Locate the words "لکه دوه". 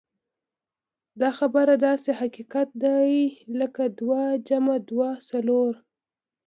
3.59-4.21